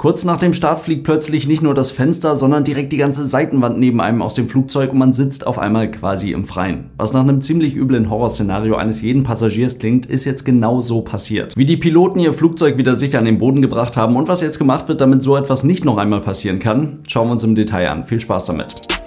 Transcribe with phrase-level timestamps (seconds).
[0.00, 3.80] Kurz nach dem Start fliegt plötzlich nicht nur das Fenster, sondern direkt die ganze Seitenwand
[3.80, 6.90] neben einem aus dem Flugzeug und man sitzt auf einmal quasi im Freien.
[6.96, 11.56] Was nach einem ziemlich üblen Horrorszenario eines jeden Passagiers klingt, ist jetzt genau so passiert.
[11.56, 14.60] Wie die Piloten ihr Flugzeug wieder sicher an den Boden gebracht haben und was jetzt
[14.60, 17.90] gemacht wird, damit so etwas nicht noch einmal passieren kann, schauen wir uns im Detail
[17.90, 18.04] an.
[18.04, 18.97] Viel Spaß damit.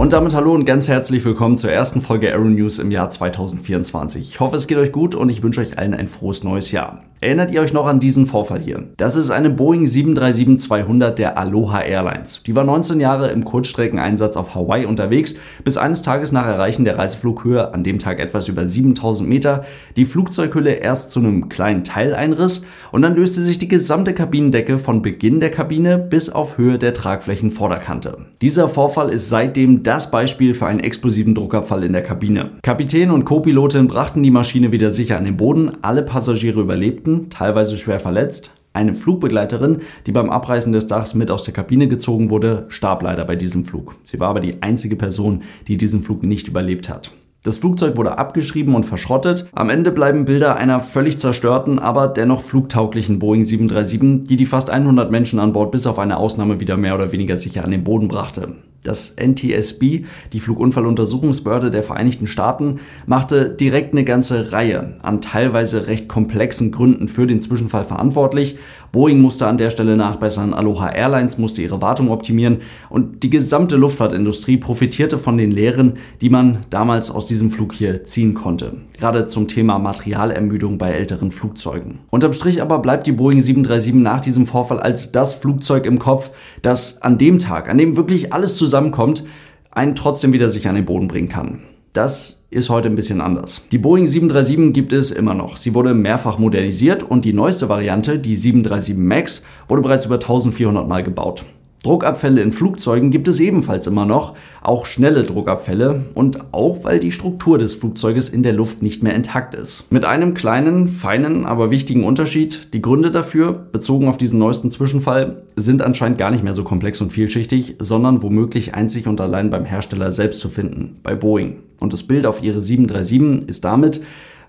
[0.00, 4.30] Und damit hallo und ganz herzlich willkommen zur ersten Folge Aero News im Jahr 2024.
[4.30, 7.02] Ich hoffe, es geht euch gut und ich wünsche euch allen ein frohes neues Jahr.
[7.22, 8.82] Erinnert ihr euch noch an diesen Vorfall hier?
[8.96, 12.42] Das ist eine Boeing 737-200 der Aloha Airlines.
[12.46, 16.96] Die war 19 Jahre im Kurzstreckeneinsatz auf Hawaii unterwegs, bis eines Tages nach Erreichen der
[16.96, 19.64] Reiseflughöhe, an dem Tag etwas über 7000 Meter,
[19.96, 24.78] die Flugzeughülle erst zu einem kleinen Teil einriss und dann löste sich die gesamte Kabinendecke
[24.78, 28.16] von Beginn der Kabine bis auf Höhe der Tragflächenvorderkante.
[28.40, 32.52] Dieser Vorfall ist seitdem das Beispiel für einen explosiven Druckabfall in der Kabine.
[32.62, 37.76] Kapitän und Co-Pilotin brachten die Maschine wieder sicher an den Boden, alle Passagiere überlebten teilweise
[37.76, 38.52] schwer verletzt.
[38.72, 43.24] Eine Flugbegleiterin, die beim Abreißen des Dachs mit aus der Kabine gezogen wurde, starb leider
[43.24, 43.96] bei diesem Flug.
[44.04, 47.10] Sie war aber die einzige Person, die diesen Flug nicht überlebt hat.
[47.42, 49.48] Das Flugzeug wurde abgeschrieben und verschrottet.
[49.54, 54.70] Am Ende bleiben Bilder einer völlig zerstörten, aber dennoch flugtauglichen Boeing 737, die die fast
[54.70, 57.82] 100 Menschen an Bord bis auf eine Ausnahme wieder mehr oder weniger sicher an den
[57.82, 58.54] Boden brachte.
[58.82, 66.08] Das NTSB, die Flugunfalluntersuchungsbehörde der Vereinigten Staaten, machte direkt eine ganze Reihe an teilweise recht
[66.08, 68.56] komplexen Gründen für den Zwischenfall verantwortlich.
[68.90, 72.58] Boeing musste an der Stelle nachbessern, Aloha Airlines musste ihre Wartung optimieren
[72.88, 78.04] und die gesamte Luftfahrtindustrie profitierte von den Lehren, die man damals aus diesem Flug hier
[78.04, 78.72] ziehen konnte.
[78.98, 82.00] Gerade zum Thema Materialermüdung bei älteren Flugzeugen.
[82.10, 86.30] Unterm Strich aber bleibt die Boeing 737 nach diesem Vorfall als das Flugzeug im Kopf,
[86.62, 89.24] das an dem Tag, an dem wirklich alles zusammen zusammenkommt,
[89.72, 91.60] einen trotzdem wieder sich an den Boden bringen kann.
[91.92, 93.62] Das ist heute ein bisschen anders.
[93.72, 95.56] Die Boeing 737 gibt es immer noch.
[95.56, 100.88] Sie wurde mehrfach modernisiert und die neueste Variante, die 737 MAX, wurde bereits über 1400
[100.88, 101.44] Mal gebaut.
[101.82, 107.10] Druckabfälle in Flugzeugen gibt es ebenfalls immer noch, auch schnelle Druckabfälle und auch weil die
[107.10, 109.90] Struktur des Flugzeuges in der Luft nicht mehr intakt ist.
[109.90, 112.74] Mit einem kleinen, feinen, aber wichtigen Unterschied.
[112.74, 117.00] Die Gründe dafür, bezogen auf diesen neuesten Zwischenfall, sind anscheinend gar nicht mehr so komplex
[117.00, 121.60] und vielschichtig, sondern womöglich einzig und allein beim Hersteller selbst zu finden, bei Boeing.
[121.80, 124.02] Und das Bild auf ihre 737 ist damit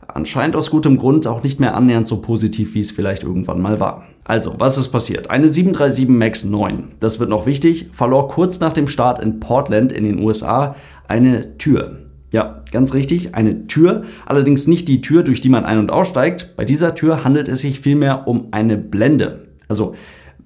[0.07, 3.79] anscheinend aus gutem Grund auch nicht mehr annähernd so positiv, wie es vielleicht irgendwann mal
[3.79, 4.05] war.
[4.23, 5.29] Also, was ist passiert?
[5.29, 9.91] Eine 737 MAX 9, das wird noch wichtig, verlor kurz nach dem Start in Portland
[9.91, 10.75] in den USA
[11.07, 11.97] eine Tür.
[12.31, 16.53] Ja, ganz richtig, eine Tür, allerdings nicht die Tür, durch die man ein- und aussteigt.
[16.55, 19.47] Bei dieser Tür handelt es sich vielmehr um eine Blende.
[19.67, 19.95] Also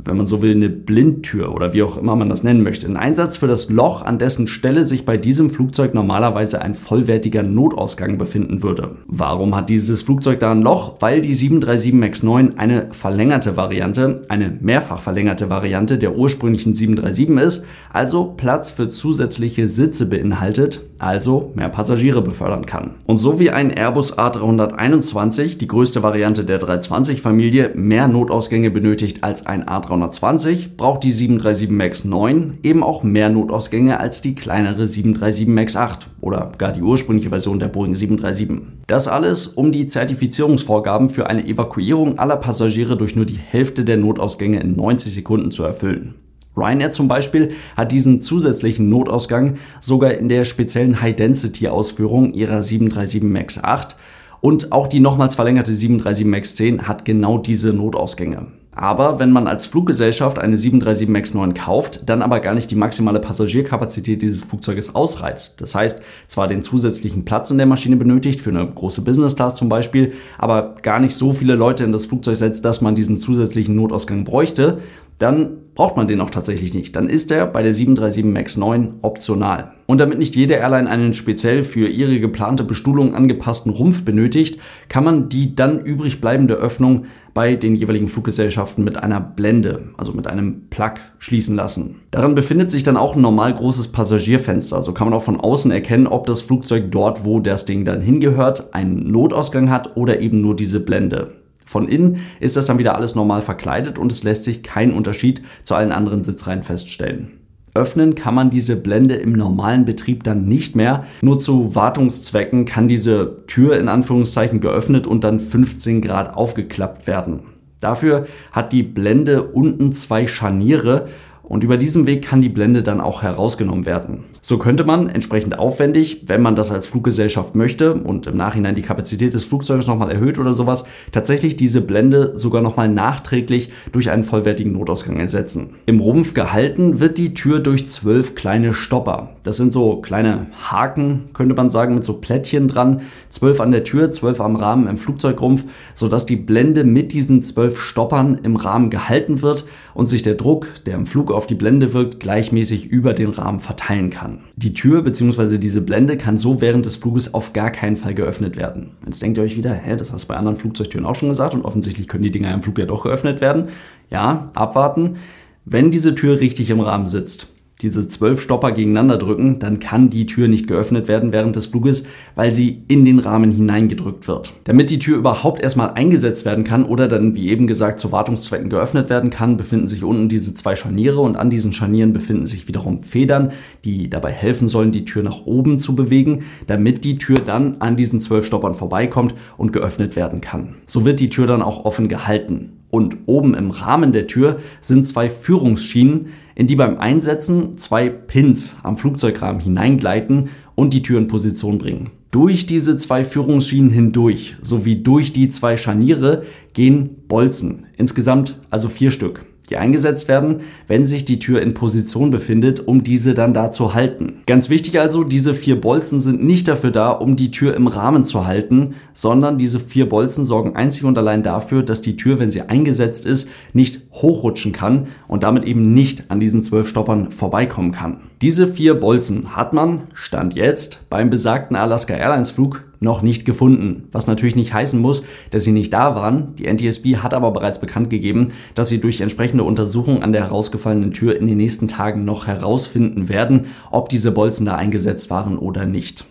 [0.05, 2.87] wenn man so will, eine Blindtür oder wie auch immer man das nennen möchte.
[2.87, 7.43] Ein Einsatz für das Loch, an dessen Stelle sich bei diesem Flugzeug normalerweise ein vollwertiger
[7.43, 8.97] Notausgang befinden würde.
[9.07, 10.95] Warum hat dieses Flugzeug da ein Loch?
[10.99, 17.25] Weil die 737 MAX 9 eine verlängerte Variante, eine mehrfach verlängerte Variante der ursprünglichen 737
[17.45, 22.95] ist, also Platz für zusätzliche Sitze beinhaltet, also mehr Passagiere befördern kann.
[23.05, 29.45] Und so wie ein Airbus A321, die größte Variante der 320-Familie, mehr Notausgänge benötigt als
[29.45, 34.87] ein A320, 320 braucht die 737 MAX 9 eben auch mehr Notausgänge als die kleinere
[34.87, 38.83] 737 MAX 8 oder gar die ursprüngliche Version der Boeing 737.
[38.87, 43.97] Das alles, um die Zertifizierungsvorgaben für eine Evakuierung aller Passagiere durch nur die Hälfte der
[43.97, 46.15] Notausgänge in 90 Sekunden zu erfüllen.
[46.57, 53.63] Ryanair zum Beispiel hat diesen zusätzlichen Notausgang sogar in der speziellen High-Density-Ausführung ihrer 737 MAX
[53.63, 53.97] 8
[54.41, 58.47] und auch die nochmals verlängerte 737 MAX 10 hat genau diese Notausgänge.
[58.75, 62.75] Aber wenn man als Fluggesellschaft eine 737 MAX 9 kauft, dann aber gar nicht die
[62.75, 65.61] maximale Passagierkapazität dieses Flugzeuges ausreizt.
[65.61, 69.55] Das heißt, zwar den zusätzlichen Platz in der Maschine benötigt, für eine große Business Class
[69.55, 73.17] zum Beispiel, aber gar nicht so viele Leute in das Flugzeug setzt, dass man diesen
[73.17, 74.79] zusätzlichen Notausgang bräuchte,
[75.17, 76.95] dann braucht man den auch tatsächlich nicht.
[76.95, 79.73] Dann ist er bei der 737 MAX 9 optional.
[79.87, 84.59] Und damit nicht jede Airline einen speziell für ihre geplante Bestuhlung angepassten Rumpf benötigt,
[84.89, 90.13] kann man die dann übrig bleibende Öffnung bei den jeweiligen Fluggesellschaften mit einer Blende, also
[90.13, 91.97] mit einem Plug, schließen lassen.
[92.09, 94.81] Daran befindet sich dann auch ein normal großes Passagierfenster.
[94.81, 98.01] So kann man auch von außen erkennen, ob das Flugzeug dort, wo das Ding dann
[98.01, 101.33] hingehört, einen Notausgang hat oder eben nur diese Blende.
[101.65, 105.41] Von innen ist das dann wieder alles normal verkleidet und es lässt sich kein Unterschied
[105.63, 107.39] zu allen anderen Sitzreihen feststellen.
[107.73, 111.03] Öffnen kann man diese Blende im normalen Betrieb dann nicht mehr.
[111.21, 117.41] Nur zu Wartungszwecken kann diese Tür in Anführungszeichen geöffnet und dann 15 Grad aufgeklappt werden.
[117.81, 121.09] Dafür hat die Blende unten zwei Scharniere
[121.47, 124.25] und über diesen Weg kann die Blende dann auch herausgenommen werden.
[124.41, 128.81] So könnte man entsprechend aufwendig, wenn man das als Fluggesellschaft möchte und im Nachhinein die
[128.81, 134.23] Kapazität des Flugzeuges nochmal erhöht oder sowas, tatsächlich diese Blende sogar nochmal nachträglich durch einen
[134.23, 135.75] vollwertigen Notausgang ersetzen.
[135.85, 139.31] Im Rumpf gehalten wird die Tür durch zwölf kleine Stopper.
[139.43, 143.01] Das sind so kleine Haken, könnte man sagen, mit so Plättchen dran.
[143.35, 147.81] Zwölf an der Tür, zwölf am Rahmen im Flugzeugrumpf, sodass die Blende mit diesen zwölf
[147.81, 151.91] Stoppern im Rahmen gehalten wird und sich der Druck, der im Flug auf die Blende
[151.91, 154.45] wirkt, gleichmäßig über den Rahmen verteilen kann.
[154.55, 155.57] Die Tür bzw.
[155.57, 158.91] diese Blende kann so während des Fluges auf gar keinen Fall geöffnet werden.
[159.05, 161.53] Jetzt denkt ihr euch wieder, hä, das hast du bei anderen Flugzeugtüren auch schon gesagt
[161.53, 163.65] und offensichtlich können die Dinger im Flug ja doch geöffnet werden.
[164.09, 165.17] Ja, abwarten.
[165.65, 167.49] Wenn diese Tür richtig im Rahmen sitzt,
[167.81, 172.05] diese zwölf Stopper gegeneinander drücken, dann kann die Tür nicht geöffnet werden während des Fluges,
[172.33, 174.53] weil sie in den Rahmen hineingedrückt wird.
[174.63, 178.69] Damit die Tür überhaupt erstmal eingesetzt werden kann oder dann, wie eben gesagt, zu Wartungszwecken
[178.69, 182.67] geöffnet werden kann, befinden sich unten diese zwei Scharniere und an diesen Scharnieren befinden sich
[182.67, 183.51] wiederum Federn,
[183.83, 187.97] die dabei helfen sollen, die Tür nach oben zu bewegen, damit die Tür dann an
[187.97, 190.75] diesen zwölf Stoppern vorbeikommt und geöffnet werden kann.
[190.85, 192.71] So wird die Tür dann auch offen gehalten.
[192.91, 198.75] Und oben im Rahmen der Tür sind zwei Führungsschienen, in die beim Einsetzen zwei Pins
[198.81, 202.09] am Flugzeugrahmen hineingleiten und die Tür in Position bringen.
[202.31, 206.43] Durch diese zwei Führungsschienen hindurch sowie durch die zwei Scharniere
[206.73, 212.29] gehen Bolzen, insgesamt also vier Stück die eingesetzt werden, wenn sich die Tür in Position
[212.29, 214.41] befindet, um diese dann da zu halten.
[214.45, 218.23] Ganz wichtig also, diese vier Bolzen sind nicht dafür da, um die Tür im Rahmen
[218.25, 222.51] zu halten, sondern diese vier Bolzen sorgen einzig und allein dafür, dass die Tür, wenn
[222.51, 227.91] sie eingesetzt ist, nicht hochrutschen kann und damit eben nicht an diesen zwölf Stoppern vorbeikommen
[227.91, 228.19] kann.
[228.41, 234.09] Diese vier Bolzen hat man, Stand jetzt, beim besagten Alaska Airlines Flug noch nicht gefunden.
[234.11, 236.55] Was natürlich nicht heißen muss, dass sie nicht da waren.
[236.55, 241.13] Die NTSB hat aber bereits bekannt gegeben, dass sie durch entsprechende Untersuchungen an der herausgefallenen
[241.13, 245.85] Tür in den nächsten Tagen noch herausfinden werden, ob diese Bolzen da eingesetzt waren oder
[245.85, 246.25] nicht.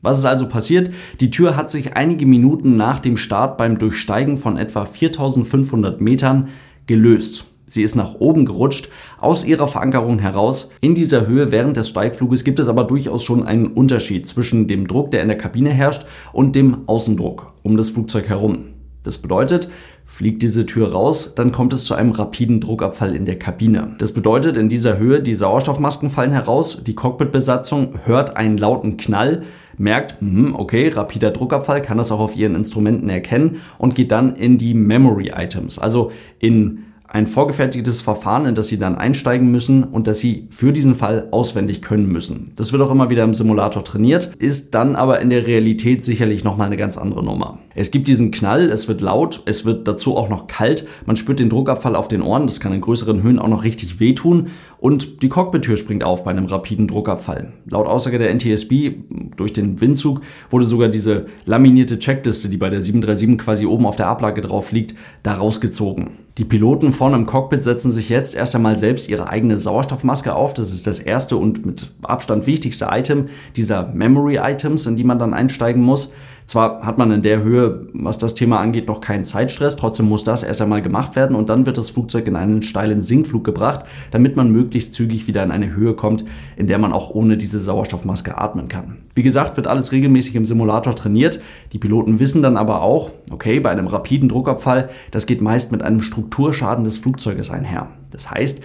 [0.00, 0.90] Was ist also passiert?
[1.20, 6.48] Die Tür hat sich einige Minuten nach dem Start beim Durchsteigen von etwa 4500 Metern
[6.86, 7.49] gelöst.
[7.70, 8.88] Sie ist nach oben gerutscht,
[9.20, 10.70] aus ihrer Verankerung heraus.
[10.80, 14.88] In dieser Höhe während des Steigfluges gibt es aber durchaus schon einen Unterschied zwischen dem
[14.88, 18.70] Druck, der in der Kabine herrscht, und dem Außendruck um das Flugzeug herum.
[19.04, 19.70] Das bedeutet,
[20.04, 23.94] fliegt diese Tür raus, dann kommt es zu einem rapiden Druckabfall in der Kabine.
[23.98, 29.44] Das bedeutet, in dieser Höhe, die Sauerstoffmasken fallen heraus, die Cockpitbesatzung hört einen lauten Knall,
[29.78, 34.34] merkt, hm, okay, rapider Druckabfall, kann das auch auf ihren Instrumenten erkennen und geht dann
[34.34, 39.82] in die Memory Items, also in ein vorgefertigtes Verfahren, in das Sie dann einsteigen müssen
[39.82, 42.52] und das Sie für diesen Fall auswendig können müssen.
[42.54, 46.44] Das wird auch immer wieder im Simulator trainiert, ist dann aber in der Realität sicherlich
[46.44, 47.58] nochmal eine ganz andere Nummer.
[47.74, 51.40] Es gibt diesen Knall, es wird laut, es wird dazu auch noch kalt, man spürt
[51.40, 54.48] den Druckabfall auf den Ohren, das kann in größeren Höhen auch noch richtig wehtun
[54.78, 57.52] und die Cockpit-Tür springt auf bei einem rapiden Druckabfall.
[57.66, 58.92] Laut Aussage der NTSB,
[59.36, 63.96] durch den Windzug, wurde sogar diese laminierte Checkliste, die bei der 737 quasi oben auf
[63.96, 66.10] der Ablage drauf liegt, da rausgezogen.
[66.40, 70.54] Die Piloten vorne im Cockpit setzen sich jetzt erst einmal selbst ihre eigene Sauerstoffmaske auf.
[70.54, 75.18] Das ist das erste und mit Abstand wichtigste Item dieser Memory Items, in die man
[75.18, 76.14] dann einsteigen muss.
[76.50, 80.24] Zwar hat man in der Höhe, was das Thema angeht, noch keinen Zeitstress, trotzdem muss
[80.24, 83.86] das erst einmal gemacht werden und dann wird das Flugzeug in einen steilen Sinkflug gebracht,
[84.10, 86.24] damit man möglichst zügig wieder in eine Höhe kommt,
[86.56, 88.96] in der man auch ohne diese Sauerstoffmaske atmen kann.
[89.14, 91.40] Wie gesagt, wird alles regelmäßig im Simulator trainiert.
[91.72, 95.84] Die Piloten wissen dann aber auch, okay, bei einem rapiden Druckabfall, das geht meist mit
[95.84, 97.90] einem Strukturschaden des Flugzeuges einher.
[98.10, 98.60] Das heißt,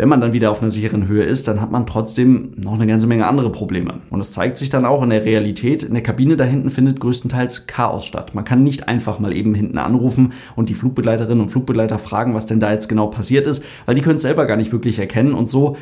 [0.00, 2.86] wenn man dann wieder auf einer sicheren Höhe ist, dann hat man trotzdem noch eine
[2.86, 4.00] ganze Menge andere Probleme.
[4.08, 5.82] Und es zeigt sich dann auch in der Realität.
[5.82, 8.34] In der Kabine da hinten findet größtenteils Chaos statt.
[8.34, 12.46] Man kann nicht einfach mal eben hinten anrufen und die Flugbegleiterinnen und Flugbegleiter fragen, was
[12.46, 15.34] denn da jetzt genau passiert ist, weil die können es selber gar nicht wirklich erkennen.
[15.34, 15.76] Und so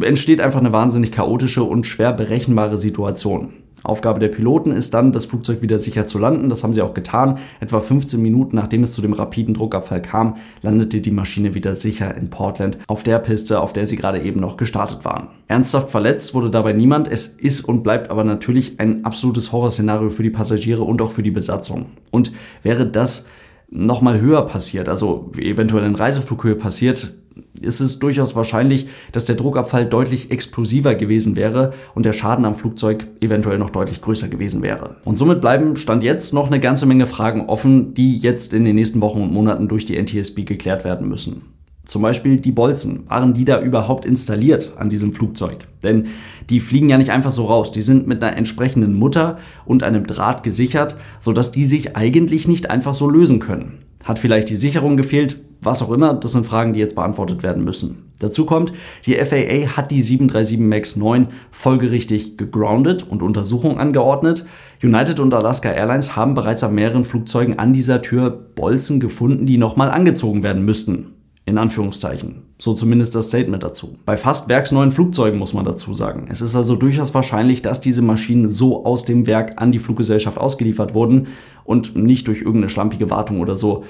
[0.00, 3.52] entsteht einfach eine wahnsinnig chaotische und schwer berechenbare Situation.
[3.84, 6.48] Aufgabe der Piloten ist dann, das Flugzeug wieder sicher zu landen.
[6.48, 7.38] Das haben sie auch getan.
[7.60, 12.14] Etwa 15 Minuten nachdem es zu dem rapiden Druckabfall kam, landete die Maschine wieder sicher
[12.16, 15.28] in Portland auf der Piste, auf der sie gerade eben noch gestartet waren.
[15.48, 17.08] Ernsthaft verletzt wurde dabei niemand.
[17.08, 21.22] Es ist und bleibt aber natürlich ein absolutes Horrorszenario für die Passagiere und auch für
[21.22, 21.86] die Besatzung.
[22.10, 23.26] Und wäre das
[23.70, 27.14] nochmal höher passiert, also eventuell in Reiseflughöhe passiert,
[27.60, 32.54] ist es durchaus wahrscheinlich, dass der Druckabfall deutlich explosiver gewesen wäre und der Schaden am
[32.54, 34.96] Flugzeug eventuell noch deutlich größer gewesen wäre.
[35.04, 38.74] Und somit bleiben Stand jetzt noch eine ganze Menge Fragen offen, die jetzt in den
[38.74, 41.42] nächsten Wochen und Monaten durch die NTSB geklärt werden müssen.
[41.84, 43.04] Zum Beispiel die Bolzen.
[43.08, 45.58] Waren die da überhaupt installiert an diesem Flugzeug?
[45.82, 46.06] Denn
[46.48, 47.72] die fliegen ja nicht einfach so raus.
[47.72, 52.70] Die sind mit einer entsprechenden Mutter und einem Draht gesichert, sodass die sich eigentlich nicht
[52.70, 53.80] einfach so lösen können.
[54.04, 55.38] Hat vielleicht die Sicherung gefehlt?
[55.62, 58.12] was auch immer, das sind Fragen, die jetzt beantwortet werden müssen.
[58.18, 58.72] Dazu kommt,
[59.06, 64.44] die FAA hat die 737 MAX 9 folgerichtig gegroundet und Untersuchungen angeordnet.
[64.82, 69.58] United und Alaska Airlines haben bereits an mehreren Flugzeugen an dieser Tür Bolzen gefunden, die
[69.58, 71.14] nochmal angezogen werden müssten.
[71.44, 72.42] In Anführungszeichen.
[72.56, 73.98] So zumindest das Statement dazu.
[74.04, 76.28] Bei fast werksneuen Flugzeugen muss man dazu sagen.
[76.30, 80.38] Es ist also durchaus wahrscheinlich, dass diese Maschinen so aus dem Werk an die Fluggesellschaft
[80.38, 81.26] ausgeliefert wurden
[81.64, 83.84] und nicht durch irgendeine schlampige Wartung oder so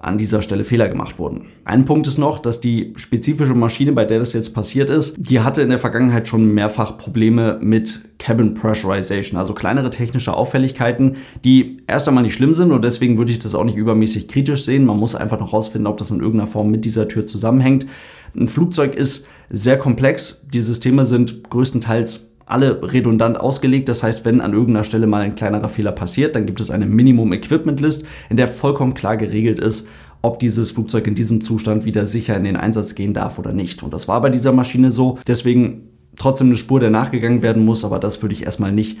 [0.00, 1.46] an dieser Stelle Fehler gemacht wurden.
[1.64, 5.40] Ein Punkt ist noch, dass die spezifische Maschine, bei der das jetzt passiert ist, die
[5.40, 11.78] hatte in der Vergangenheit schon mehrfach Probleme mit Cabin Pressurization, also kleinere technische Auffälligkeiten, die
[11.86, 14.84] erst einmal nicht schlimm sind und deswegen würde ich das auch nicht übermäßig kritisch sehen.
[14.84, 17.86] Man muss einfach noch herausfinden, ob das in irgendeiner Form mit dieser Tür zusammenhängt.
[18.36, 20.46] Ein Flugzeug ist sehr komplex.
[20.52, 23.88] Die Systeme sind größtenteils alle redundant ausgelegt.
[23.88, 26.86] Das heißt, wenn an irgendeiner Stelle mal ein kleinerer Fehler passiert, dann gibt es eine
[26.86, 29.86] Minimum Equipment List, in der vollkommen klar geregelt ist,
[30.22, 33.82] ob dieses Flugzeug in diesem Zustand wieder sicher in den Einsatz gehen darf oder nicht.
[33.82, 35.18] Und das war bei dieser Maschine so.
[35.26, 38.96] Deswegen trotzdem eine Spur, der nachgegangen werden muss, aber das würde ich erstmal nicht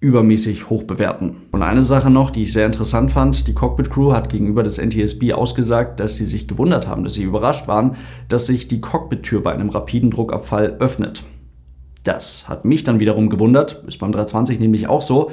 [0.00, 1.36] übermäßig hoch bewerten.
[1.52, 4.78] Und eine Sache noch, die ich sehr interessant fand, die Cockpit Crew hat gegenüber des
[4.78, 7.96] NTSB ausgesagt, dass sie sich gewundert haben, dass sie überrascht waren,
[8.28, 11.24] dass sich die Cockpit-Tür bei einem rapiden Druckabfall öffnet.
[12.06, 15.32] Das hat mich dann wiederum gewundert, ist beim 320 nämlich auch so.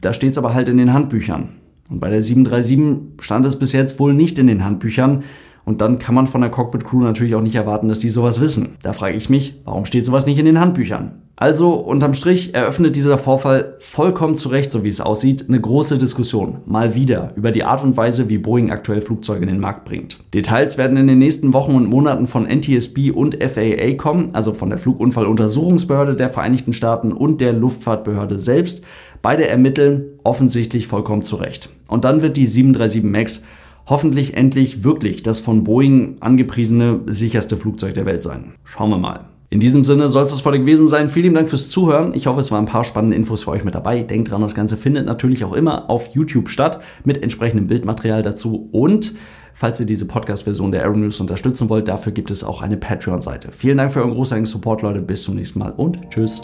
[0.00, 1.50] Da steht es aber halt in den Handbüchern.
[1.88, 5.22] Und bei der 737 stand es bis jetzt wohl nicht in den Handbüchern.
[5.64, 8.40] Und dann kann man von der Cockpit Crew natürlich auch nicht erwarten, dass die sowas
[8.40, 8.76] wissen.
[8.82, 11.20] Da frage ich mich, warum steht sowas nicht in den Handbüchern?
[11.40, 15.96] Also unterm Strich eröffnet dieser Vorfall vollkommen zu Recht, so wie es aussieht, eine große
[15.96, 16.58] Diskussion.
[16.66, 20.22] Mal wieder über die Art und Weise, wie Boeing aktuell Flugzeuge in den Markt bringt.
[20.34, 24.68] Details werden in den nächsten Wochen und Monaten von NTSB und FAA kommen, also von
[24.68, 28.84] der Flugunfalluntersuchungsbehörde der Vereinigten Staaten und der Luftfahrtbehörde selbst.
[29.22, 31.70] Beide ermitteln offensichtlich vollkommen zu Recht.
[31.88, 33.44] Und dann wird die 737 MAX
[33.90, 38.54] hoffentlich endlich wirklich das von Boeing angepriesene sicherste Flugzeug der Welt sein.
[38.64, 39.26] Schauen wir mal.
[39.52, 41.08] In diesem Sinne soll es das voll gewesen sein.
[41.08, 42.14] Vielen Dank fürs Zuhören.
[42.14, 44.04] Ich hoffe, es waren ein paar spannende Infos für euch mit dabei.
[44.04, 48.68] Denkt dran, das Ganze findet natürlich auch immer auf YouTube statt mit entsprechendem Bildmaterial dazu.
[48.70, 49.14] Und
[49.52, 53.48] falls ihr diese Podcast-Version der Aero News unterstützen wollt, dafür gibt es auch eine Patreon-Seite.
[53.50, 55.02] Vielen Dank für euren großartigen Support, Leute.
[55.02, 56.40] Bis zum nächsten Mal und tschüss.